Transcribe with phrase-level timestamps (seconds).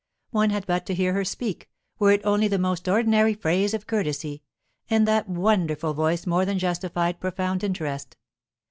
[0.31, 1.69] One had but to hear her speak,
[1.99, 4.41] were it only the most ordinary phrase of courtesy,
[4.89, 8.17] and that wonderful voice more than justified profound interest.